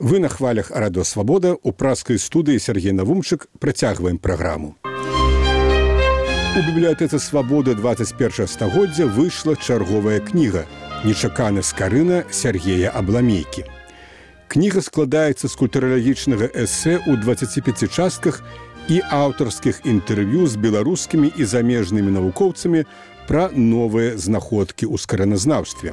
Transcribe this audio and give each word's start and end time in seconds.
Вы 0.00 0.18
на 0.18 0.30
хвалях 0.30 0.70
радыё 0.70 1.04
свабода 1.04 1.58
у 1.62 1.72
праскай 1.72 2.16
студыі 2.18 2.58
Сергей 2.58 2.92
Навумчык 2.92 3.48
працягваем 3.60 4.16
праграму. 4.16 4.76
У 6.56 6.60
бібліятэцы 6.64 7.20
свабоды 7.20 7.74
21 7.74 8.48
стагоддзя 8.48 9.04
выйшла 9.04 9.56
чарговая 9.56 10.20
кніга 10.20 10.64
нечаканы 11.04 11.62
скарына 11.62 12.24
Сергея 12.30 12.88
Абламейкі. 12.96 13.68
Кніга 14.48 14.80
складаецца 14.80 15.52
з 15.52 15.54
культуралагічнага 15.60 16.48
эсэ 16.48 17.04
ў 17.04 17.20
25 17.20 17.92
частках 17.92 18.40
і 18.88 19.04
аўтарскіх 19.04 19.84
інтэрв'ю 19.84 20.48
з 20.48 20.56
беларускімі 20.56 21.28
і 21.36 21.44
замежнымі 21.44 22.08
навукоўцамі 22.08 22.88
пра 23.28 23.52
новыя 23.52 24.16
знаходкі 24.16 24.88
ў 24.88 24.96
скараназнаўстве. 24.96 25.92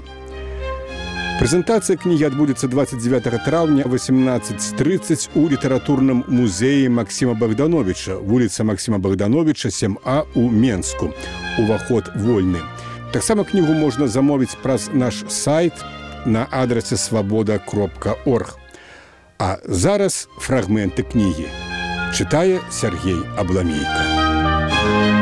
Прэзентацыя 1.37 2.01
кнігі 2.01 2.33
адбудзецца 2.33 2.65
29 2.65 3.45
траўня 3.45 3.83
1830 3.85 5.29
у 5.37 5.45
літаратурным 5.45 6.23
музеі 6.27 6.89
Масіма 6.89 7.33
Богдановича, 7.37 8.17
вуліца 8.17 8.63
Масіма 8.63 8.97
Богдановича 8.97 9.69
7А 9.69 10.23
у 10.33 10.49
Менску. 10.49 11.13
Уваход 11.59 12.09
вольны. 12.17 12.57
Таксама 13.13 13.43
кнігу 13.43 13.73
можна 13.73 14.07
замовіць 14.07 14.57
праз 14.63 14.89
наш 14.93 15.21
сайт 15.29 15.73
на 16.25 16.47
адрасе 16.49 16.97
свабода 16.97 17.59
кропка 17.59 18.15
орг. 18.25 18.57
А 19.37 19.57
зараз 19.69 20.29
фрагменты 20.41 21.05
кнігі. 21.05 21.45
Чытае 22.17 22.59
Сергей 22.71 23.21
Абламейка. 23.37 25.16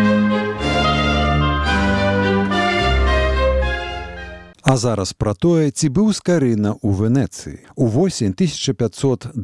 А 4.68 4.78
зараз 4.78 5.14
пра 5.14 5.34
тое, 5.38 5.70
ці 5.70 5.94
быў 5.94 6.08
скарына 6.10 6.72
ў 6.82 6.90
Венецыі. 6.98 7.60
У 7.78 7.86
восень 7.86 8.34
1512 8.34 9.38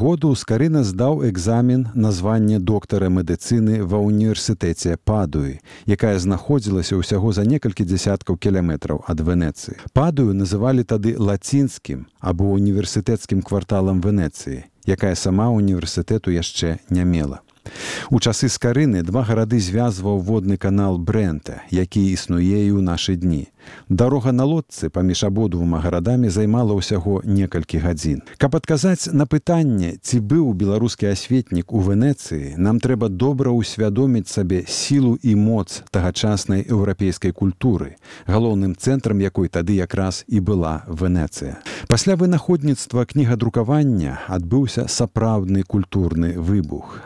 году 0.00 0.32
скарына 0.32 0.88
здаў 0.88 1.20
экзамен 1.28 1.92
на 1.92 2.12
званне 2.16 2.56
доктара 2.56 3.12
медыцыны 3.12 3.84
ва 3.84 4.00
ўніверсітэце 4.00 4.96
Падуі, 5.04 5.60
якая 5.84 6.16
знаходзілася 6.16 6.96
ўсяго 6.96 7.36
за 7.36 7.44
некалькі 7.44 7.84
дзясяткаў 7.84 8.40
кіламетраў 8.40 9.04
ад 9.04 9.20
Венецыі. 9.20 9.76
Падую 9.92 10.32
называлі 10.32 10.80
тады 10.80 11.12
лацінскім 11.20 12.08
або 12.16 12.48
універсітэцкім 12.56 13.44
кварталам 13.44 14.00
Венецыі, 14.00 14.64
якая 14.88 15.12
сама 15.12 15.52
універсітэту 15.52 16.32
яшчэ 16.32 16.80
не 16.88 17.04
мела. 17.04 17.44
У 18.10 18.20
часы 18.20 18.48
скарыны 18.48 19.02
два 19.02 19.22
гарады 19.22 19.60
звязваў 19.60 20.18
водны 20.18 20.56
канал 20.56 20.98
Брэнта, 20.98 21.62
які 21.70 22.02
існуе 22.12 22.66
і 22.66 22.72
ў 22.74 22.80
нашы 22.80 23.16
дні. 23.16 23.48
Дарога 23.88 24.32
на 24.32 24.44
лодцы 24.44 24.88
паміж 24.88 25.24
абодвума 25.24 25.80
гарадамі 25.80 26.28
займала 26.28 26.76
ўсяго 26.76 27.20
некалькі 27.24 27.80
гадзін. 27.80 28.22
Каб 28.36 28.56
адказаць 28.56 29.08
на 29.12 29.24
пытанне, 29.24 29.96
ці 30.02 30.20
быў 30.20 30.52
беларускі 30.52 31.08
асветнік 31.12 31.72
у 31.72 31.80
Венецыі, 31.80 32.56
нам 32.56 32.80
трэба 32.80 33.08
добра 33.08 33.52
ўсвядоміць 33.52 34.28
сабе 34.28 34.64
сілу 34.68 35.16
і 35.22 35.34
моц 35.34 35.82
тагачаснай 35.90 36.64
еўрапейскай 36.68 37.32
культуры, 37.32 37.96
галоўным 38.26 38.76
цэнтрам 38.76 39.20
якой 39.20 39.48
тады 39.48 39.76
якраз 39.76 40.24
і 40.28 40.40
была 40.40 40.84
Венецыя. 40.88 41.60
Пасля 41.88 42.16
вынаходніцтва 42.16 43.04
кнігадрукавання 43.08 44.20
адбыўся 44.28 44.88
сапраўдны 44.88 45.64
культурны 45.64 46.36
выбух. 46.36 47.00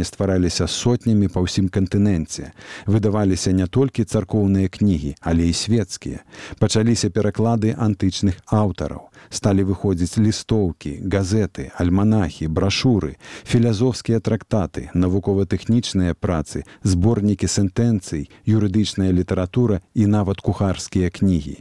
Друкарні 0.00 0.08
ствараліся 0.08 0.66
сотнямі 0.66 1.28
па 1.28 1.44
ўсім 1.44 1.68
кантыненце. 1.68 2.56
Выдаваліся 2.88 3.52
не 3.52 3.66
толькі 3.68 4.08
царкоўныя 4.08 4.72
кнігі, 4.72 5.12
але 5.20 5.44
і 5.44 5.52
свецкія. 5.52 6.24
Пачаліся 6.58 7.10
пераклады 7.12 7.76
антычных 7.76 8.40
аўтараў. 8.48 9.12
Сталі 9.28 9.68
выходзіць 9.68 10.16
лістоўкі 10.16 11.04
газеты 11.04 11.68
альманахі 11.76 12.48
брашуры 12.48 13.20
філязофскія 13.44 14.24
трактаты 14.24 14.88
навукова-тэхнічныя 14.96 16.16
працы 16.16 16.64
зборнікі 16.82 17.44
сентэнцый 17.44 18.30
юрыдычная 18.48 19.12
літаратура 19.12 19.84
і 19.92 20.06
нават 20.06 20.40
кухарскія 20.40 21.12
кнігі 21.12 21.60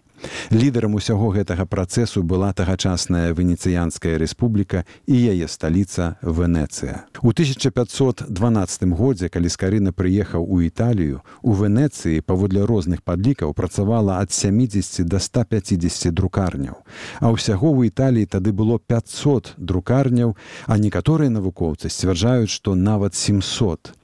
Лідарам 0.52 0.96
усяго 0.96 1.30
гэтага 1.36 1.66
працэсу 1.66 2.24
была 2.24 2.52
тагачасная 2.54 3.34
венецыянская 3.38 4.18
рэспубліка 4.18 4.84
і 5.06 5.16
яе 5.16 5.48
сталіца 5.48 6.18
Венецыя. 6.22 7.06
У 7.22 7.30
1512 7.30 8.84
годзе, 8.98 9.30
калі 9.30 9.50
скарына 9.50 9.92
прыехаў 9.92 10.44
у 10.44 10.62
Італію, 10.62 11.22
у 11.42 11.54
Венецыі 11.54 12.22
паводле 12.22 12.66
розных 12.66 13.04
падлікаў 13.04 13.54
працавала 13.54 14.20
ад 14.20 14.32
70 14.32 15.06
до 15.06 15.20
150 15.20 16.14
друкарняў. 16.14 16.82
А 17.20 17.30
ўсяго 17.30 17.70
ў 17.70 17.94
Італіі 17.94 18.26
тады 18.26 18.52
было 18.52 18.80
500 18.80 19.56
друкарняў, 19.58 20.36
а 20.66 20.78
некаторыя 20.78 21.30
навукоўцы 21.30 21.90
сцвярджаюць, 21.90 22.50
што 22.50 22.76
нават 22.76 23.16
700. 23.16 23.99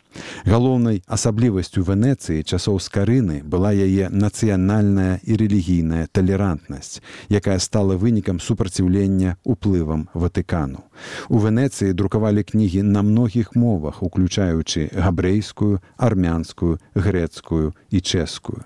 Галоўнай 0.45 1.01
асаблівасцю 1.07 1.83
Венецыі 1.83 2.43
часоў 2.43 2.79
скарыны 2.79 3.41
была 3.43 3.71
яе 3.73 4.09
нацыянальная 4.09 5.19
і 5.23 5.37
рэлігійная 5.41 6.07
талерантнасць, 6.11 7.01
якая 7.29 7.57
стала 7.59 7.97
вынікам 7.97 8.39
супраціўлення 8.39 9.37
ўплывам 9.43 10.07
Ватыкану. 10.13 10.85
У 11.29 11.41
Венецыі 11.41 11.93
друкавалі 11.93 12.43
кнігі 12.43 12.83
на 12.83 13.01
многіх 13.01 13.55
мовах, 13.55 14.03
уключаючы 14.03 14.89
габрэйскую, 14.93 15.81
армянскую, 15.97 16.79
грэцкую 16.95 17.73
і 17.89 17.97
чэшскую. 18.01 18.63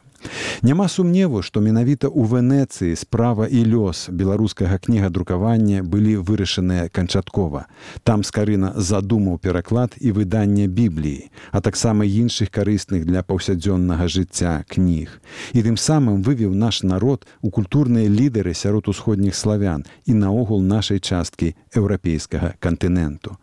Няма 0.62 0.88
сумневу, 0.88 1.41
што 1.41 1.62
менавіта 1.63 2.12
ў 2.12 2.28
Венецыі 2.28 2.96
справа 3.00 3.47
і 3.47 3.63
лёс 3.63 4.12
беларускага 4.12 4.75
кнігадрукавання 4.78 5.84
былі 5.84 6.19
вырашаныя 6.19 6.90
канчаткова. 6.91 7.66
Там 8.03 8.24
скарына 8.28 8.74
задумаў 8.75 9.40
пераклад 9.40 9.96
і 10.00 10.12
выданне 10.12 10.68
бібліі, 10.68 11.31
а 11.52 11.62
таксама 11.62 12.03
іншых 12.03 12.52
карысных 12.52 13.06
для 13.07 13.24
паўсядзённага 13.24 14.12
жыцця 14.12 14.68
кніг. 14.68 15.22
І 15.56 15.63
тым 15.63 15.80
самым 15.80 16.24
вывеў 16.28 16.51
наш 16.51 16.84
народ 16.84 17.24
у 17.41 17.50
культурныя 17.50 18.12
лідары 18.12 18.53
сярод 18.53 18.91
усходніх 18.91 19.36
славян 19.36 19.86
і 20.06 20.13
наогул 20.13 20.59
нашай 20.62 21.00
часткі 21.00 21.56
еўрапейскага 21.72 22.59
кантыненту. 22.59 23.38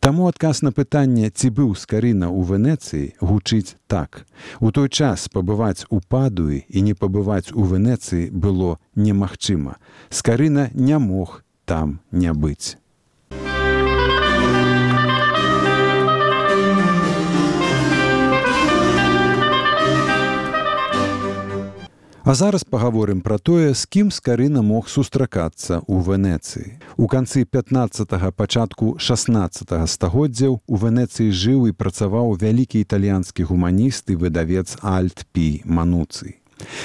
Таму 0.00 0.26
адказ 0.26 0.62
на 0.62 0.72
пытанне, 0.72 1.28
ці 1.30 1.52
быў 1.52 1.76
скарына 1.76 2.32
ў 2.32 2.40
Венецыі 2.48 3.12
гучыць 3.20 3.76
так. 3.86 4.24
У 4.60 4.70
той 4.72 4.88
час 4.88 5.28
пабываць 5.28 5.84
у 5.90 6.00
падуі 6.22 6.62
і 6.68 6.82
не 6.86 6.94
пабываць 6.94 7.50
у 7.50 7.66
Венецыі 7.66 8.30
было 8.30 8.78
немагчыма. 8.94 9.78
Скарына 10.08 10.70
не 10.74 10.98
мог 11.02 11.42
там 11.66 11.98
не 12.12 12.30
быць. 12.32 12.78
А 22.24 22.34
зараз 22.34 22.62
паговорым 22.62 23.20
пра 23.20 23.34
тое, 23.38 23.74
з 23.74 23.82
кім 23.90 24.10
скарына 24.14 24.62
мог 24.62 24.86
сустракацца 24.86 25.82
ў 25.82 26.06
Венецыі. 26.06 26.78
У 26.94 27.10
канцы 27.10 27.42
15 27.42 28.14
пачатку 28.38 28.94
16 29.02 29.74
стагоддзяў 29.90 30.60
у 30.62 30.76
Венецыі 30.78 31.34
жыў 31.34 31.66
і 31.66 31.74
працаваў 31.74 32.38
вялікі 32.38 32.78
італьянскі 32.78 33.42
гуманіст 33.50 34.14
і 34.14 34.20
выдавец 34.22 34.78
Альт 34.86 35.26
Пі 35.34 35.66
Мануцый. 35.66 36.38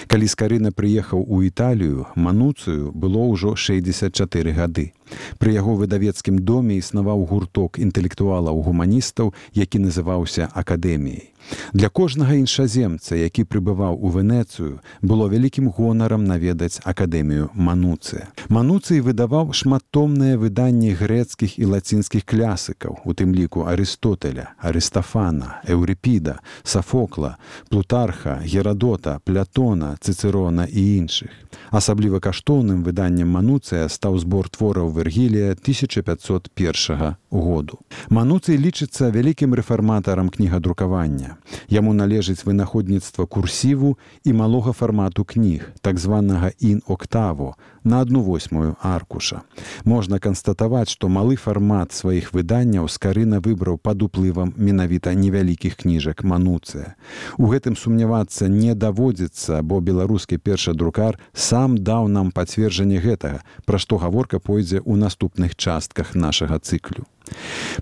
Калі 0.10 0.26
скарына 0.26 0.74
прыехаў 0.74 1.22
у 1.22 1.46
Італію, 1.46 2.10
мануцыю 2.18 2.90
было 2.98 3.22
ўжо 3.30 3.54
64 3.54 4.58
гады. 4.58 4.98
Пры 5.38 5.54
яго 5.54 5.78
выдавецкім 5.78 6.42
доме 6.42 6.82
існаваў 6.82 7.30
гурток 7.30 7.78
інтэлектуалаў 7.78 8.58
гуманістаў, 8.66 9.38
які 9.54 9.86
называўся 9.86 10.50
акадэміяй. 10.50 11.37
Для 11.74 11.90
кожнага 11.90 12.34
іншаземца, 12.34 13.16
які 13.16 13.44
прыбываў 13.44 13.98
у 14.00 14.10
Венецыю, 14.10 14.80
было 15.02 15.28
вялікім 15.28 15.70
гонарам 15.70 16.26
наведаць 16.26 16.80
акадэмію 16.84 17.50
Мануцыя. 17.54 18.28
Мануцый 18.50 19.02
выдаваў 19.02 19.54
шматтомныя 19.54 20.38
выданні 20.38 20.92
грэцкіх 20.96 21.60
і 21.60 21.66
лацінскіх 21.74 22.24
клясыкаў, 22.24 23.04
у 23.06 23.14
тым 23.14 23.36
ліку 23.36 23.68
Арыстотеля, 23.68 24.56
Арыстафана, 24.60 25.62
Еўрыпіда, 25.68 26.40
Сафокла, 26.64 27.38
Плутарха, 27.70 28.42
Герадота, 28.44 29.20
Плятона, 29.24 29.98
Цицерона 30.00 30.68
і 30.72 30.98
іншых. 30.98 31.32
Асабліва 31.72 32.20
каштоўным 32.20 32.84
выданнем 32.84 33.28
Мануцыя 33.28 33.90
стаў 33.90 34.20
збор 34.20 34.50
твораў 34.50 34.92
Вергілія 34.92 35.52
1501 35.52 37.16
году. 37.32 37.80
Мануцый 38.10 38.58
лічыцца 38.58 39.12
вялікім 39.12 39.54
рэфарматарам 39.54 40.30
кнігадрукавання. 40.30 41.38
Яму 41.68 41.94
належыць 41.94 42.46
вынаходніцтва 42.48 43.28
курсіву 43.28 43.98
і 44.24 44.34
малога 44.34 44.72
фармату 44.72 45.26
кніг, 45.26 45.74
так 45.82 46.00
званага 46.00 46.52
ін-октаво 46.60 47.56
на 47.84 48.02
одну 48.02 48.22
восьмую 48.22 48.76
аркуша. 48.82 49.42
Можна 49.84 50.20
канстатаваць, 50.20 50.90
што 50.90 51.08
малы 51.08 51.36
фармат 51.36 51.92
сваіх 51.92 52.34
выданняў 52.34 52.88
скарына 52.88 53.40
выбраў 53.40 53.78
пад 53.78 54.04
уплывам 54.04 54.54
менавіта 54.58 55.14
невялікіх 55.14 55.76
кніжак 55.84 56.24
мануцыя. 56.24 56.96
У 57.38 57.48
гэтым 57.48 57.76
сумнявацца 57.76 58.48
не 58.48 58.76
даводзіцца, 58.76 59.62
бо 59.64 59.80
беларускі 59.80 60.38
першы 60.38 60.74
друкар 60.74 61.20
сам 61.34 61.78
даў 61.78 62.08
нам 62.08 62.32
пацверджанне 62.32 63.00
гэтага, 63.00 63.44
пра 63.66 63.80
што 63.80 63.98
гаворка 63.98 64.40
пойдзе 64.40 64.80
ў 64.80 64.96
наступных 65.00 65.56
частках 65.56 66.16
нашага 66.16 66.60
цыклю. 66.60 67.08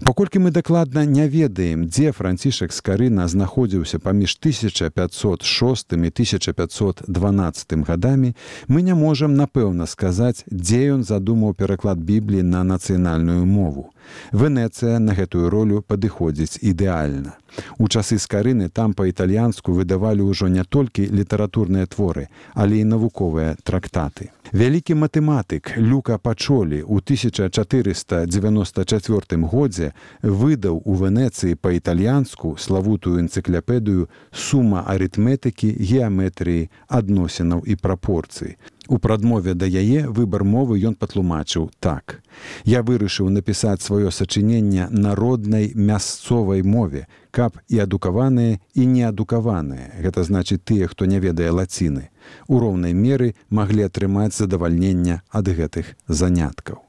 Паколькі 0.04 0.40
мы 0.40 0.52
дакладна 0.52 1.06
не 1.06 1.28
ведаем, 1.30 1.88
дзе 1.88 2.12
францішак 2.12 2.74
скарына 2.74 3.28
знаходзіўся 3.28 4.00
паміж 4.00 4.38
1506 4.42 5.94
і 5.94 5.96
1512 5.96 7.74
гадамі, 7.88 8.36
мы 8.68 8.82
не 8.82 8.94
можам 8.94 9.36
напэўна 9.36 9.88
сказаць, 9.88 10.44
дзе 10.52 10.94
ён 10.94 11.04
задумаў 11.04 11.54
пераклад 11.54 11.98
бібліі 11.98 12.44
на 12.44 12.64
нацыянальную 12.64 13.46
мову. 13.46 13.95
Венецыя 14.32 15.00
на 15.00 15.14
гэтую 15.14 15.50
ролю 15.50 15.82
падыходзіць 15.82 16.60
ідэальна. 16.62 17.38
У 17.78 17.88
часы 17.88 18.20
скарыны 18.20 18.70
там 18.70 18.94
па-італьянску 18.94 19.72
выдавалі 19.72 20.22
ўжо 20.28 20.48
не 20.48 20.64
толькі 20.64 21.08
літаратурныя 21.08 21.86
творы, 21.88 22.28
але 22.54 22.78
і 22.84 22.86
навуковыя 22.92 23.56
трактаты. 23.64 24.32
Вялікі 24.52 24.96
матэматык 24.96 25.78
Люка 25.78 26.18
Пачолі 26.18 26.84
ў 26.84 27.00
1494 27.02 29.44
годзе 29.44 29.94
выдаў 30.22 30.82
у 30.86 30.96
Венецыі 30.96 31.56
па-італьянску 31.56 32.58
славутую 32.60 33.20
энцыкляпедыю 33.24 34.10
сума 34.32 34.84
арытметыкі, 34.88 35.76
геаметрыі, 35.80 36.70
адносінаў 36.88 37.64
і 37.66 37.76
прапорцый. 37.76 38.58
У 38.88 39.00
прадмове 39.00 39.54
да 39.58 39.66
яе 39.66 40.06
выбар 40.08 40.44
мовы 40.46 40.78
ён 40.78 40.94
патлумачыў 40.94 41.72
так. 41.80 42.22
Я 42.70 42.84
вырашыў 42.86 43.30
напісаць 43.34 43.82
сваё 43.82 44.14
сачыненне 44.14 44.88
народнай 44.92 45.72
мясцовай 45.74 46.62
мове, 46.62 47.08
каб 47.32 47.58
і 47.68 47.82
адукаваныя 47.82 48.62
і 48.78 48.86
неадукаваныя, 48.86 49.90
гэта 50.06 50.24
значыць 50.24 50.62
тыя, 50.62 50.88
хто 50.88 51.10
не 51.10 51.20
ведае 51.20 51.50
лаціны, 51.50 52.10
у 52.48 52.62
роўнай 52.62 52.94
меры 52.94 53.34
маглі 53.50 53.90
атрымаць 53.90 54.38
задавальнення 54.38 55.22
ад 55.34 55.50
гэтых 55.50 55.98
заняткаў. 56.08 56.85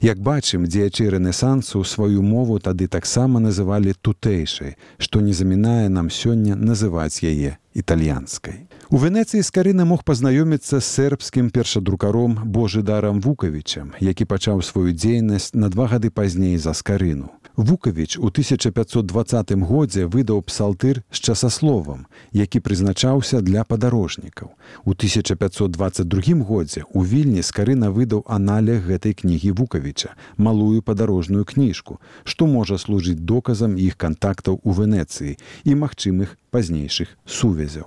Як 0.00 0.18
бачым, 0.18 0.66
дзеячы 0.66 1.08
рэнесансу 1.10 1.84
сваю 1.84 2.22
мову 2.22 2.58
тады 2.58 2.88
таксама 2.88 3.40
называлі 3.40 3.94
тутэйшай, 4.00 4.76
што 4.98 5.20
не 5.20 5.32
замінае 5.32 5.88
нам 5.88 6.10
сёння 6.10 6.54
называць 6.54 7.22
яе 7.22 7.58
італьянскай. 7.74 8.66
У 8.92 8.98
Венецыі 9.00 9.40
скарына 9.40 9.84
мог 9.88 10.04
пазнаёміцца 10.04 10.80
з 10.80 10.84
сербскім 10.84 11.48
першадрукаром 11.50 12.36
Божыдарам 12.44 13.20
Вукавічам, 13.24 13.96
які 14.00 14.24
пачаў 14.28 14.60
сваю 14.62 14.92
дзейнасць 14.92 15.54
на 15.54 15.72
два 15.72 15.88
гады 15.88 16.10
пазней 16.10 16.58
за 16.58 16.76
скарыну. 16.76 17.32
Вукавіч 17.56 18.16
у 18.16 18.26
1520 18.26 19.52
годзе 19.52 20.06
выдаў 20.06 20.42
псалтыр 20.42 21.02
з 21.10 21.20
часасловам, 21.20 22.06
які 22.32 22.60
прызначаўся 22.60 23.40
для 23.40 23.64
падарожнікаў. 23.64 24.48
У 24.84 24.90
1522 24.90 26.44
годзе 26.44 26.84
у 26.92 27.04
вільні 27.04 27.42
скарына 27.42 27.92
выдаў 27.92 28.24
аналег 28.26 28.88
гэтай 28.88 29.12
кнігі 29.12 29.52
Вукавіча, 29.52 30.16
малую 30.36 30.82
падарожную 30.82 31.44
кніжку, 31.44 32.00
што 32.24 32.46
можа 32.46 32.78
служыць 32.78 33.20
доказам 33.20 33.76
іх 33.76 33.96
кантактаў 33.96 34.60
у 34.64 34.72
Венецыі 34.72 35.36
і 35.64 35.74
магчымых 35.76 36.40
пазнейшых 36.50 37.12
сувязяў. 37.26 37.84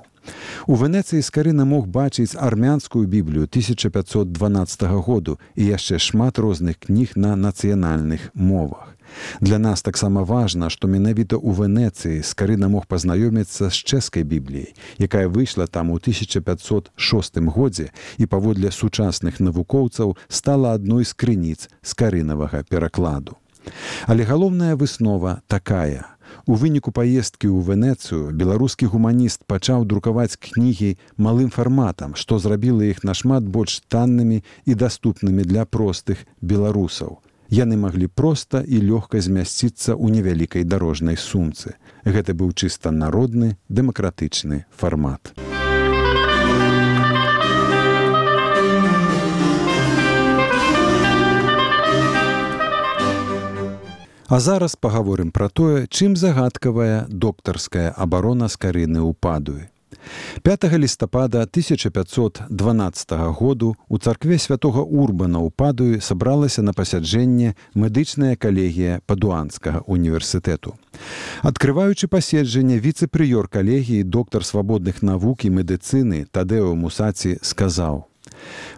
У 0.67 0.75
Венецыі 0.75 1.21
скарына 1.21 1.65
мог 1.65 1.87
бачыць 1.87 2.37
армянскую 2.37 3.05
біблію 3.07 3.49
1512 3.49 4.83
году 5.05 5.37
і 5.55 5.65
яшчэ 5.65 5.99
шмат 5.99 6.39
розных 6.39 6.77
кніг 6.85 7.13
на 7.15 7.35
нацыянальных 7.35 8.29
мовах. 8.33 8.94
Для 9.41 9.59
нас 9.59 9.81
таксама 9.81 10.23
важна, 10.23 10.69
што 10.69 10.87
менавіта 10.87 11.35
ў 11.35 11.51
Венецыі 11.55 12.23
скарына 12.23 12.67
мог 12.71 12.87
пазнаёміцца 12.87 13.69
з 13.69 13.77
чэшскай 13.77 14.23
бібліяй, 14.23 14.73
якая 14.97 15.27
выйшла 15.27 15.67
там 15.67 15.91
у 15.91 15.97
1506 15.99 17.37
годзе 17.51 17.91
і 18.17 18.25
паводле 18.25 18.71
сучасных 18.71 19.39
навукоўцаў 19.39 20.17
стала 20.27 20.73
адной 20.73 21.05
з 21.05 21.13
крыніц 21.13 21.69
скарынавага 21.81 22.63
перакладу. 22.69 23.37
Але 24.07 24.23
галоўная 24.23 24.75
выснова 24.75 25.41
такая. 25.47 26.05
У 26.45 26.55
выніку 26.61 26.91
паездкі 26.91 27.49
ў 27.49 27.59
Венецыю 27.65 28.29
беларускі 28.29 28.89
гуманіст 28.93 29.45
пачаў 29.49 29.85
друкаваць 29.89 30.37
кнігі 30.37 30.97
малым 31.17 31.49
фарматам, 31.49 32.13
што 32.13 32.37
зрабіла 32.39 32.85
іх 32.85 33.03
нашмат 33.03 33.45
больш 33.45 33.81
таннымі 33.89 34.41
і 34.65 34.73
даступнымі 34.73 35.45
для 35.45 35.65
простых 35.65 36.25
беларусаў 36.41 37.21
яны 37.49 37.77
маглі 37.77 38.07
проста 38.07 38.61
і 38.61 38.81
лёгка 38.81 39.21
змясціцца 39.21 39.93
ў 39.93 40.05
невялікай 40.19 40.63
дарожнай 40.63 41.17
сумцы. 41.17 41.75
Гэта 42.05 42.33
быў 42.33 42.53
чыста 42.53 42.91
народны 42.91 43.57
дэмакратычны 43.69 44.65
фармат. 44.71 45.33
А 54.27 54.39
зараз 54.39 54.75
пагаворым 54.75 55.29
пра 55.31 55.49
тое, 55.49 55.85
чым 55.85 56.15
загадкавая 56.17 57.05
доктарская 57.07 57.93
абарона 57.93 58.49
скарыны 58.49 59.05
ўпадуе. 59.05 59.69
5 60.43 60.63
лістапада 60.77 61.41
1512 61.41 63.11
году 63.11 63.75
у 63.89 63.97
царкве 63.97 64.37
святого 64.37 64.83
урбана 64.83 65.39
ў 65.39 65.51
падуі 65.55 66.01
сабралася 66.01 66.61
на 66.61 66.73
пасяджэнне 66.73 67.55
медычная 67.75 68.35
калегія 68.35 69.01
падуанскага 69.05 69.83
універсітэту. 69.87 70.75
Адкрываючы 71.41 72.07
паседжанне 72.07 72.79
віцэ-прыёр 72.79 73.47
калегіі 73.47 74.03
доктар 74.03 74.45
свабодных 74.45 75.01
навук 75.01 75.45
і 75.45 75.49
медыцыны 75.49 76.25
Тадэо 76.31 76.75
Мусаці 76.75 77.37
сказаў: 77.41 78.05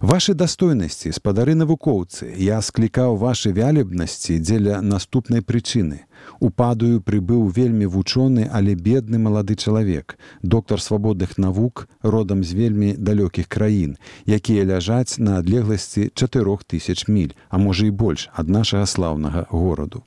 Вашы 0.02 0.34
дастойнасці 0.34 1.12
спадары 1.18 1.56
навукоўцы 1.58 2.30
я 2.38 2.62
склікаў 2.62 3.18
вашы 3.18 3.52
вялебнасці 3.52 4.38
дзеля 4.40 4.82
наступнай 4.82 5.42
прычыны 5.42 6.06
упадаю 6.40 7.02
прыбыў 7.02 7.50
вельмі 7.50 7.86
вучоны, 7.86 8.50
але 8.52 8.76
бедны 8.76 9.18
малады 9.18 9.56
чалавек, 9.56 10.18
доктар 10.42 10.82
свабодных 10.82 11.38
навук 11.38 11.88
родам 12.02 12.44
з 12.44 12.54
вельмі 12.54 12.94
далёкіх 12.98 13.48
краін, 13.48 13.98
якія 14.26 14.66
ляжаць 14.66 15.18
на 15.18 15.38
адлегласці 15.40 16.12
4000 16.14 17.08
міль, 17.08 17.34
а 17.50 17.58
можа 17.58 17.86
і 17.88 17.92
больш 17.92 18.30
ад 18.34 18.50
нашага 18.50 18.86
слаўнага 18.86 19.46
гораду. 19.50 20.04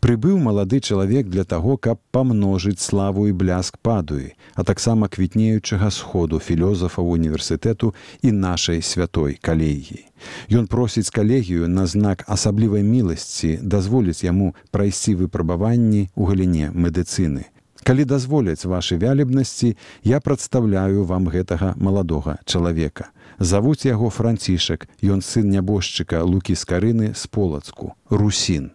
Прыбыў 0.00 0.38
малады 0.38 0.80
чалавек 0.80 1.28
для 1.28 1.44
таго, 1.44 1.76
каб 1.76 1.98
памножыць 2.10 2.80
славу 2.80 3.28
і 3.28 3.32
бляск 3.32 3.78
падуі, 3.78 4.34
а 4.54 4.64
таксама 4.64 5.08
квітнеючага 5.08 5.90
сходу 5.90 6.38
філёзафаў 6.38 7.10
універсітэту 7.18 7.94
і 8.22 8.32
нашай 8.32 8.82
святой 8.82 9.38
калегіі. 9.40 10.13
Ён 10.50 10.66
просіць 10.66 11.10
калегію 11.10 11.68
на 11.68 11.86
знак 11.86 12.24
асаблівай 12.26 12.82
міласці 12.82 13.58
дазволіць 13.62 14.24
яму 14.24 14.54
прайсці 14.70 15.14
выпрабаванні 15.14 16.08
ў 16.14 16.22
галіне 16.28 16.70
медыцыны. 16.74 17.50
Калі 17.84 18.04
дазволяць 18.08 18.64
вашы 18.64 18.96
вялібнасці, 18.96 19.76
я 20.04 20.20
прадстаўляю 20.20 21.04
вам 21.04 21.28
гэтага 21.28 21.74
маладога 21.76 22.38
чалавека. 22.44 23.12
Завуць 23.38 23.84
яго 23.84 24.08
францішак, 24.08 24.88
ён 25.02 25.20
сын 25.20 25.50
нябожчыка 25.52 26.24
лукі 26.24 26.56
з 26.56 26.64
карыны 26.64 27.12
з 27.12 27.26
полацку, 27.26 27.92
русін. 28.08 28.70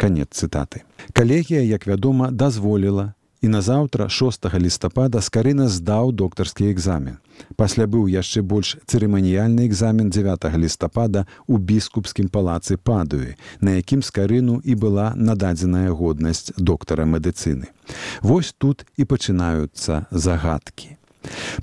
Канец 0.00 0.32
цытаты. 0.32 0.88
Калегія, 1.12 1.60
як 1.60 1.86
вядома, 1.86 2.30
дазволіла 2.30 3.12
і 3.40 3.48
назаўтра 3.48 4.08
6 4.08 4.46
лістапада 4.54 5.20
скарына 5.20 5.68
здаў 5.68 6.12
доктарскі 6.12 6.70
экзамен. 6.70 7.18
Пасля 7.56 7.86
быў 7.88 8.06
яшчэ 8.12 8.42
больш 8.44 8.76
цырыманіяльны 8.84 9.64
экзамен 9.64 10.10
9 10.12 10.44
лістапада 10.60 11.24
ў 11.48 11.56
біскупскім 11.58 12.28
палацы 12.28 12.76
падуі, 12.76 13.36
на 13.60 13.80
якім 13.80 14.04
скарыну 14.04 14.60
і 14.64 14.74
была 14.76 15.12
нададзеная 15.16 15.90
годнасць 15.90 16.52
доктара 16.56 17.04
медыцыны. 17.04 17.72
Вось 18.22 18.52
тут 18.52 18.84
і 18.96 19.04
пачынаюцца 19.04 20.06
загадкі. 20.10 20.96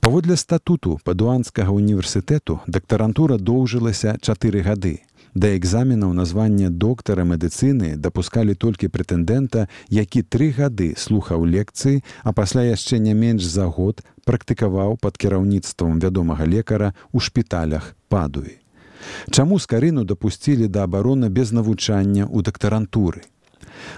Паводле 0.01 0.37
статуту 0.37 0.99
падуанскага 1.03 1.73
універсітэту 1.73 2.59
дактарантура 2.67 3.37
доўжылася 3.37 4.17
чатыры 4.21 4.61
гады. 4.61 5.06
Да 5.37 5.49
экзаменаў 5.53 6.13
названня 6.17 6.67
доктара 6.83 7.21
медыцыны 7.21 7.89
дапускалі 8.05 8.55
толькі 8.57 8.87
прэтэндэнта, 8.89 9.67
які 9.93 10.23
тры 10.25 10.47
гады 10.49 10.87
слухаў 10.97 11.45
лекцыі, 11.45 12.01
а 12.23 12.33
пасля 12.33 12.63
яшчэ 12.65 12.97
не 12.97 13.13
менш 13.13 13.45
за 13.45 13.67
год 13.69 14.01
практыкаваў 14.25 14.97
пад 14.97 15.21
кіраўніцтвам 15.21 16.01
вядомага 16.01 16.49
лекара 16.49 16.89
ў 17.13 17.21
шпіталях 17.21 17.93
падуі. 18.09 18.57
Чаму 19.29 19.61
скарыну 19.61 20.09
дапусцілі 20.09 20.73
да 20.73 20.89
абароны 20.89 21.29
без 21.29 21.53
навучання 21.53 22.25
ў 22.25 22.41
дактарантуры? 22.41 23.21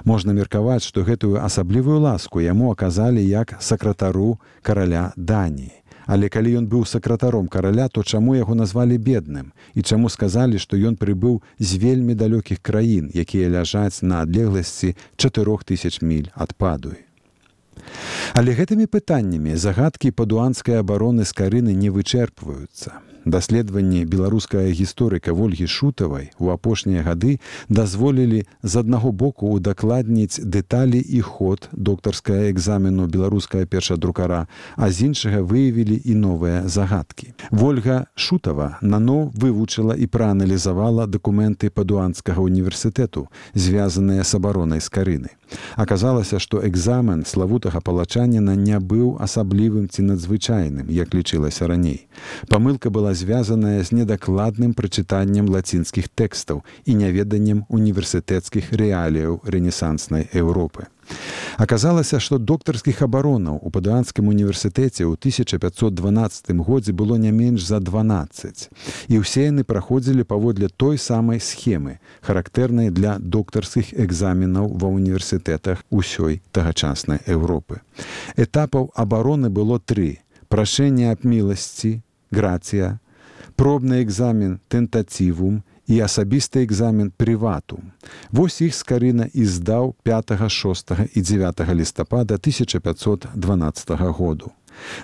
Можна 0.03 0.36
меркаваць, 0.36 0.84
што 0.84 1.08
гэтую 1.08 1.39
асаблівую 1.39 2.03
ласку 2.03 2.43
яму 2.43 2.75
аказалі 2.75 3.24
як 3.24 3.55
сакратару 3.63 4.41
караля 4.60 5.13
Даніі 5.15 5.79
Але 6.10 6.25
калі 6.34 6.51
ён 6.58 6.66
быў 6.66 6.86
сакратаром 6.89 7.48
караля, 7.48 7.86
то 7.88 8.01
чаму 8.01 8.34
яго 8.34 8.56
назвалі 8.58 8.98
бедным 8.98 9.51
і 9.78 9.86
чаму 9.86 10.10
сказалі, 10.10 10.58
што 10.58 10.74
ён 10.74 10.98
прыбыў 10.98 11.42
з 11.60 11.78
вельмі 11.78 12.18
далёкіх 12.18 12.66
краін, 12.66 13.12
якія 13.13 13.54
ляжаць 13.54 14.01
на 14.01 14.25
адлегласці 14.25 14.96
4000 15.22 16.01
міль 16.01 16.34
ад 16.34 16.58
падуі. 16.58 16.98
Але 18.34 18.58
гэтымі 18.58 18.89
пытаннямі 18.89 19.54
загадкі 19.54 20.10
падуанскай 20.12 20.82
абароны 20.82 21.30
з 21.30 21.38
карыны 21.38 21.78
не 21.78 21.94
вычэрпваюцца 21.94 22.98
даследаванні 23.25 24.05
беларуская 24.05 24.71
гісторыка 24.71 25.33
ольгі 25.33 25.67
шутавай 25.67 26.31
у 26.39 26.49
апошнія 26.49 27.03
гады 27.03 27.39
дазволілі 27.69 28.45
з 28.63 28.73
аднаго 28.75 29.11
боку 29.11 29.49
удакладніць 29.55 30.39
дэталі 30.39 30.99
і 30.99 31.21
ход 31.21 31.69
доктарская 31.71 32.51
экзамену 32.51 33.07
беларуская 33.07 33.65
першадрукара 33.65 34.47
а 34.75 34.91
з 34.91 35.11
іншага 35.11 35.41
выявілі 35.41 36.01
і 36.05 36.15
новыя 36.15 36.67
загадкі. 36.67 37.33
Ольга 37.51 38.07
шутава 38.15 38.77
нано 38.81 39.31
вывучыла 39.35 39.95
і 39.95 40.07
прааналізавала 40.07 41.07
дакументы 41.07 41.69
падуанскага 41.69 42.41
універсітэту 42.41 43.27
звязаныя 43.53 44.23
з 44.23 44.35
абаронай 44.35 44.79
з 44.79 44.89
карыны 44.89 45.39
аказалася 45.75 46.39
што 46.39 46.61
экзамен 46.65 47.25
славутага 47.25 47.81
палачаніна 47.81 48.55
не 48.55 48.79
быў 48.79 49.17
асаблівым 49.23 49.88
ці 49.89 50.05
надзвычайным 50.09 50.89
як 50.93 51.13
лічылася 51.13 51.67
раней. 51.67 52.07
Памылка 52.49 52.89
была 52.89 53.09
звязаная 53.13 53.84
з 53.84 53.92
недакладным 53.96 54.74
прачытаннем 54.74 55.50
лацінскіх 55.50 56.10
тэкстаў 56.10 56.63
і 56.86 56.92
няведаннем 57.01 57.66
універсітэцкіх 57.70 58.72
рэаліяў 58.74 59.42
рэнесанснай 59.46 60.30
Еўропы. 60.34 60.88
Аказалася, 61.58 62.20
што 62.24 62.38
доктарскіх 62.38 63.01
абаронаў 63.01 63.60
у 63.60 63.70
падуанскім 63.74 64.30
універсітэце 64.32 65.04
ў 65.04 65.18
1512 65.20 66.56
годзе 66.63 66.94
было 66.94 67.18
не 67.18 67.32
менш 67.36 67.66
за 67.68 67.80
12. 67.84 68.70
І 69.10 69.20
ўсе 69.20 69.50
яны 69.50 69.66
праходзілі 69.68 70.24
паводле 70.24 70.70
той 70.70 70.98
самай 70.98 71.44
схемы, 71.44 72.00
характэрнай 72.22 72.94
для 72.96 73.18
доктарскіх 73.20 73.92
экзаменаў 73.92 74.72
ва 74.72 74.88
ўніверсітэтах 74.88 75.84
усёй 75.89 76.39
тагачаснай 76.56 77.20
Еўропы. 77.28 77.82
Этапаў 78.38 78.94
абароны 78.96 79.50
было 79.50 79.80
тры: 79.84 80.24
прашэнне 80.48 81.12
аб 81.12 81.25
міласці, 81.25 82.00
грація, 82.31 83.00
пробны 83.55 84.01
экзамен 84.03 84.59
тэнтацівум 84.69 85.63
і 85.89 85.95
асабісты 86.05 86.63
экзамен 86.63 87.09
прыватум. 87.17 87.91
Вось 88.31 88.62
іх 88.62 88.77
скарына 88.77 89.25
і 89.33 89.45
здаў 89.45 89.95
5, 90.03 90.38
6 90.50 90.91
і 91.17 91.21
9 91.21 91.59
лістапада 91.74 92.38
1512 92.38 93.89
году. 94.13 94.51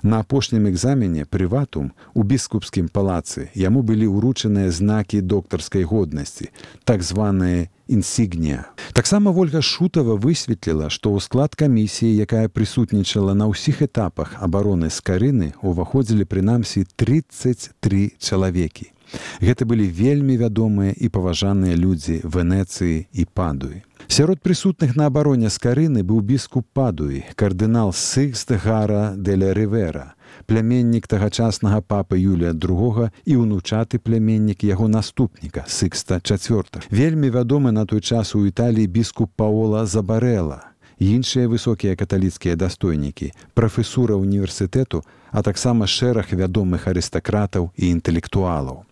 На 0.03 0.19
апошнім 0.23 0.67
экзамене 0.69 1.25
прыватум 1.25 1.91
у 2.13 2.23
біскупскім 2.23 2.87
палацы 2.89 3.49
яму 3.53 3.83
былі 3.83 4.07
ўручаныя 4.09 4.71
знакі 4.71 5.21
доктарскай 5.21 5.83
годнасці, 5.83 6.49
так 6.83 7.03
званыя 7.03 7.67
інсігнія. 7.87 8.65
Таксама 8.93 9.31
ольга 9.31 9.61
шутава 9.61 10.15
высветліла, 10.15 10.89
што 10.89 11.13
ў 11.13 11.21
склад 11.21 11.53
камісіі, 11.55 12.15
якая 12.17 12.49
прысутнічала 12.49 13.37
на 13.37 13.51
ўсіх 13.51 13.85
этапах 13.85 14.39
абароны 14.41 14.89
з 14.89 14.99
карыны 15.03 15.53
уваходзілі 15.61 16.25
прынамсі 16.25 16.87
33 16.95 18.17
чалавекі. 18.17 18.94
Гэта 19.41 19.65
былі 19.65 19.87
вельмі 19.89 20.37
вядомыя 20.37 20.93
і 20.97 21.09
паважаныя 21.09 21.75
людзі 21.75 22.21
венецыі 22.23 23.07
і 23.11 23.25
падуі. 23.33 23.81
Сярод 24.07 24.41
прысутных 24.41 24.95
на 24.95 25.07
абароне 25.07 25.49
з 25.49 25.57
карыны 25.57 26.03
быў 26.03 26.21
біскуп 26.21 26.65
падуі, 26.73 27.23
кардынал 27.35 27.91
сыкст 27.93 28.51
гара 28.63 29.15
деля 29.17 29.53
рывера, 29.53 30.13
пляменнік 30.45 31.07
тагачаснага 31.07 31.81
папы 31.81 32.19
Юлія 32.21 32.53
II 32.53 33.09
і 33.25 33.33
ўнучаты 33.41 33.97
пляменнік 33.97 34.63
яго 34.63 34.87
наступніка 34.87 35.65
сыкста 35.67 36.21
чавёрта. 36.21 36.85
Вельмі 36.89 37.29
вядомы 37.29 37.71
на 37.71 37.85
той 37.85 38.01
час 38.01 38.35
у 38.35 38.45
Італіі 38.45 38.87
біскуп 38.87 39.31
Паола 39.35 39.85
Забарэла. 39.85 40.75
Іншыя 40.99 41.49
высокія 41.51 41.95
каталіцкія 41.95 42.55
дастойнікі, 42.55 43.33
прафесура 43.53 44.15
універсітэту, 44.15 45.03
а 45.31 45.43
таксама 45.43 45.87
шэраг 45.87 46.31
вядомых 46.31 46.87
арыстакратаў 46.87 47.73
і 47.75 47.91
інтэлектуалаў. 47.99 48.85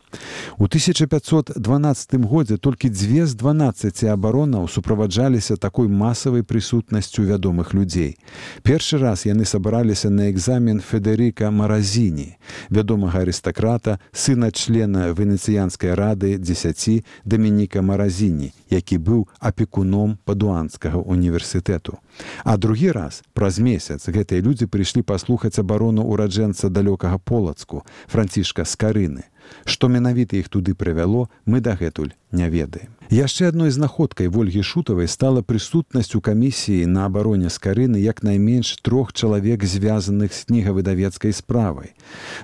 У 0.57 0.65
1512 0.65 2.15
годзе 2.15 2.57
толькі 2.57 2.89
дзве 2.89 3.25
з 3.25 3.35
12 3.35 4.03
абаронаў 4.03 4.67
суправаджаліся 4.69 5.55
такой 5.55 5.87
масавай 5.87 6.43
прысутнасцю 6.43 7.25
вядомых 7.25 7.73
людзей. 7.73 8.17
Першы 8.61 8.97
раз 8.97 9.25
яны 9.25 9.45
сабраліся 9.45 10.09
на 10.09 10.29
экзамен 10.29 10.79
Федерыка 10.79 11.51
Маразіні, 11.51 12.37
вядомага 12.69 13.25
арыстакрата, 13.25 13.99
сына 14.11 14.51
члена 14.51 15.11
венецыянскай 15.13 15.93
рады 15.95 16.37
10 16.37 17.03
Дамініка 17.25 17.81
Маразіні, 17.81 18.53
які 18.69 18.97
быў 18.97 19.27
апекуном 19.39 20.17
падуанскага 20.25 20.97
універсітэту. 20.97 21.97
А 22.43 22.57
другі 22.57 22.91
раз 22.91 23.23
праз 23.33 23.59
месяц 23.59 24.07
гэтыя 24.07 24.41
людзі 24.41 24.69
прыйшлі 24.69 25.01
паслухаць 25.01 25.59
абарону 25.59 26.05
ўраджэнца 26.05 26.69
далёкага 26.69 27.17
полацку, 27.17 27.83
францішка 28.07 28.65
скарыны. 28.65 29.32
Што 29.65 29.87
менавіта 29.87 30.37
іх 30.37 30.49
туды 30.49 30.73
прывяло, 30.75 31.29
мы 31.45 31.61
дагэтуль 31.61 32.13
не 32.31 32.49
ведаем. 32.49 32.89
Яшчэ 33.13 33.51
адной 33.53 33.69
знаходкай 33.69 34.27
ольгі 34.27 34.63
шутавай 34.65 35.07
стала 35.07 35.43
прысутнасць 35.45 36.15
у 36.17 36.21
камісіі 36.21 36.87
на 36.89 37.05
абароне 37.05 37.51
скарыны 37.53 38.01
як 38.01 38.23
найменш 38.23 38.73
трох 38.81 39.13
чалавек 39.13 39.63
звязаных 39.63 40.33
з 40.33 40.49
кнігавыдавецкай 40.49 41.33
справай. 41.33 41.93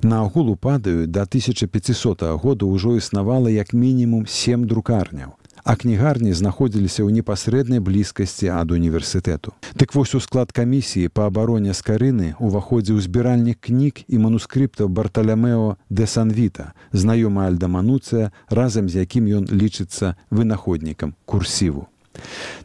На 0.03 0.21
агулу 0.27 0.55
падаю 0.55 1.07
да 1.07 1.25
1500 1.25 2.21
года 2.43 2.69
ўжо 2.69 2.95
існавала 3.01 3.49
як 3.49 3.73
мінімум 3.73 4.27
сем 4.27 4.67
друкарняў 4.67 5.38
а 5.63 5.75
кнігарні 5.75 6.33
знаходзіліся 6.33 7.03
ў 7.03 7.11
непасрэднай 7.19 7.79
блізкасці 7.79 8.49
ад 8.55 8.71
універсітэту. 8.71 9.53
Дык 9.75 9.93
вось 9.95 10.15
у 10.15 10.21
склад 10.23 10.51
камісіі 10.51 11.11
па 11.13 11.27
абароне 11.27 11.73
з 11.73 11.81
карыны 11.83 12.33
уваходзіў 12.39 12.99
збіральнік 13.03 13.59
кніг 13.59 14.03
і 14.07 14.17
манускрыптаў 14.17 14.89
барталямео 14.89 15.77
де 15.89 16.07
санвіта, 16.07 16.73
знаёмы 16.93 17.45
альдамануцыя, 17.47 18.31
разам 18.49 18.89
з 18.89 19.05
якім 19.05 19.29
ён 19.29 19.43
лічыцца 19.51 20.15
вынаходнікам 20.31 21.15
курсіву. 21.25 21.87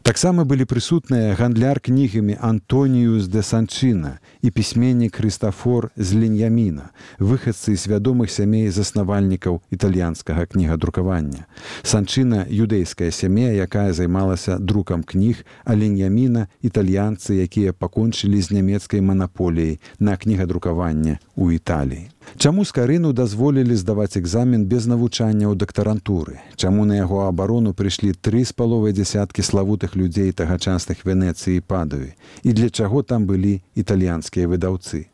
Таксама 0.05 0.45
былі 0.45 0.65
прысутныя 0.69 1.33
гандляр 1.37 1.79
кнігамі 1.81 2.37
Антоніюс 2.41 3.27
де 3.27 3.41
Санчына 3.41 4.19
і 4.41 4.51
пісьменнік 4.51 5.17
Хрыстафор 5.17 5.89
з 5.97 6.13
Леньяміна, 6.13 6.91
выхадцы 7.19 7.73
з 7.73 7.89
вядомых 7.89 8.29
сямей 8.29 8.69
заснавальнікаў 8.69 9.61
італьянскага 9.71 10.45
кнігадрукавання. 10.45 11.45
Санчына 11.81 12.45
юдэйская 12.49 13.11
сям'я, 13.11 13.51
якая 13.53 13.93
займалася 13.93 14.57
друкам 14.57 15.03
кніг, 15.03 15.45
а 15.65 15.73
Леньяміна 15.73 16.47
італьянцы, 16.61 17.41
якія 17.41 17.73
пакончылі 17.73 18.41
з 18.41 18.51
нямецкай 18.51 19.01
манаполіяй 19.01 19.79
на 19.99 20.17
кнігадрукаванне 20.17 21.19
ў 21.37 21.57
Італіі. 21.57 22.14
Чаму 22.37 22.65
скарыну 22.65 23.13
дазволілі 23.13 23.75
здаваць 23.79 24.17
экзамен 24.19 24.65
без 24.65 24.85
навучання 24.91 25.47
ў 25.47 25.55
дактарантуры? 25.55 26.41
Чаму 26.59 26.85
на 26.89 26.99
яго 26.99 27.23
абарону 27.29 27.71
прыйшлі 27.71 28.11
тры 28.17 28.43
з 28.43 28.51
паловай 28.51 28.91
дзясяткі 28.97 29.45
славутых 29.45 29.95
людзей 29.95 30.35
тагачасных 30.35 31.05
венецыі 31.05 31.63
падаві 31.63 32.11
і 32.43 32.49
для 32.51 32.69
чаго 32.69 33.01
там 33.01 33.25
былі 33.29 33.61
італьянскія 33.73 34.51
выдаўцы? 34.51 35.07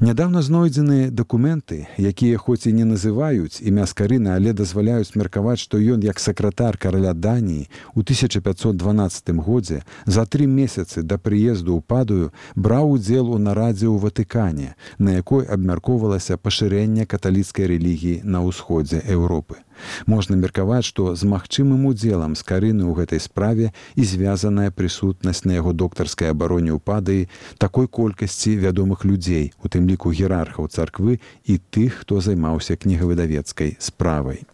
Нядаўна 0.00 0.42
знойдзеныя 0.42 1.10
дакументы, 1.10 1.86
якія 1.98 2.38
хоць 2.38 2.66
і 2.66 2.72
не 2.72 2.86
называюць 2.88 3.60
імя 3.60 3.86
скарына, 3.86 4.36
але 4.38 4.52
дазваляюць 4.52 5.14
меркаваць, 5.14 5.58
што 5.58 5.78
ён 5.78 6.02
як 6.06 6.20
сакратар 6.20 6.78
караля 6.78 7.14
Даніі 7.14 7.68
у 7.94 8.00
1512 8.00 9.30
годзе 9.42 9.82
за 10.06 10.26
тры 10.26 10.46
месяцы 10.46 11.02
да 11.02 11.18
прыезду 11.18 11.76
ў 11.76 11.82
падаю 11.82 12.32
браў 12.54 12.96
удзел 12.96 13.30
у 13.30 13.38
нарадзе 13.38 13.86
ў 13.86 13.98
Ватыкане, 13.98 14.74
на 14.98 15.18
якой 15.20 15.46
абмяркоўвалася 15.46 16.40
пашырэнне 16.40 17.06
каталіцкай 17.06 17.66
рэлігіі 17.74 18.20
на 18.24 18.44
ўсходзе 18.46 19.02
Еўропы. 19.04 19.67
Можна 20.06 20.36
меркаваць, 20.36 20.84
што 20.84 21.14
з 21.14 21.24
магчымым 21.28 21.86
удзелам 21.86 22.34
з 22.34 22.42
карыны 22.42 22.84
ў 22.84 22.92
гэтай 22.98 23.20
справе 23.22 23.72
і 23.94 24.02
звязаная 24.04 24.70
прысутнасць 24.70 25.44
на 25.44 25.58
яго 25.58 25.72
доктарскай 25.72 26.30
абароне 26.34 26.76
ўпадыі 26.76 27.28
такой 27.58 27.88
колькасці 27.88 28.58
вядомых 28.58 29.04
людзей, 29.04 29.52
у 29.62 29.68
тым 29.68 29.88
ліку 29.88 30.12
герархаў 30.12 30.68
царквы 30.68 31.20
і 31.44 31.58
тых, 31.70 32.04
хто 32.04 32.20
займаўся 32.20 32.76
кнігавыдавецкай 32.76 33.76
справай. 33.78 34.46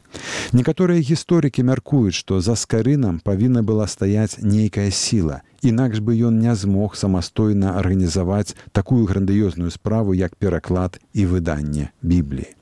Некаторыя 0.53 1.03
гісторыкі 1.03 1.65
мяркуюць, 1.67 2.15
што 2.15 2.41
за 2.41 2.55
скарынам 2.55 3.19
павінна 3.25 3.63
была 3.67 3.87
стаяць 3.91 4.39
нейкая 4.39 4.91
сіла, 4.91 5.43
інакш 5.63 5.99
бы 5.99 6.15
ён 6.29 6.39
не 6.39 6.55
змог 6.55 6.95
самастойна 6.97 7.75
арганізаваць 7.81 8.55
такую 8.73 9.03
грандыёзную 9.11 9.71
справу, 9.75 10.15
як 10.15 10.37
пераклад 10.37 11.01
і 11.13 11.27
выданне 11.27 11.91
бібліі. 12.03 12.55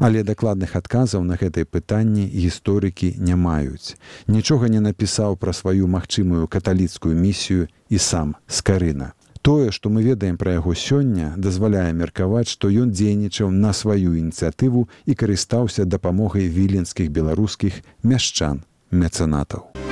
Але 0.00 0.22
дакладных 0.22 0.76
адказаў 0.76 1.22
на 1.22 1.36
гэтае 1.36 1.64
пытанне 1.64 2.26
гісторыкі 2.26 3.14
не 3.18 3.36
маюць. 3.36 3.96
Нічога 4.26 4.68
не 4.68 4.80
напісаў 4.80 5.36
пра 5.36 5.52
сваю 5.52 5.88
магчымую 5.88 6.48
каталіцкую 6.48 7.14
місію 7.16 7.68
і 7.88 7.98
сам 7.98 8.36
скарына. 8.46 9.12
Тое, 9.42 9.72
што 9.74 9.90
мы 9.90 10.02
ведаем 10.06 10.38
пра 10.38 10.54
яго 10.54 10.74
сёння, 10.78 11.34
дазваляе 11.36 11.92
меркаваць, 11.92 12.46
што 12.46 12.70
ён 12.70 12.94
дзейнічаў 12.94 13.50
на 13.50 13.72
сваю 13.74 14.14
ініцыятыву 14.14 14.86
і 15.04 15.18
карыстаўся 15.18 15.84
дапамогай 15.84 16.46
віленскіх 16.46 17.10
беларускіх 17.10 17.82
мяшчан 18.02 18.62
мецэнатаў. 18.90 19.91